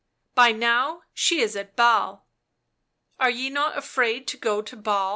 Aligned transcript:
"By 0.33 0.51
now 0.51 1.03
she 1.13 1.41
is 1.41 1.55
at 1.55 1.75
Basle."" 1.75 2.25
Are 3.19 3.29
ye 3.29 3.51
not 3.51 3.77
afraid 3.77 4.25
to 4.29 4.35
go 4.37 4.63
to 4.63 4.75
Basle 4.75 5.09